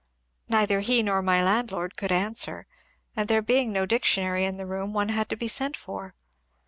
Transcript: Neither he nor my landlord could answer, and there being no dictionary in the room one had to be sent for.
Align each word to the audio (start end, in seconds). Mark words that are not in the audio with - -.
Neither 0.49 0.79
he 0.79 1.03
nor 1.03 1.21
my 1.21 1.43
landlord 1.43 1.95
could 1.95 2.11
answer, 2.11 2.65
and 3.15 3.27
there 3.29 3.43
being 3.43 3.71
no 3.71 3.85
dictionary 3.85 4.45
in 4.45 4.57
the 4.57 4.65
room 4.65 4.93
one 4.93 5.09
had 5.09 5.29
to 5.29 5.35
be 5.35 5.47
sent 5.47 5.77
for. 5.77 6.15